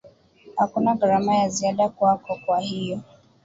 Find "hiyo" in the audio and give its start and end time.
2.59-2.99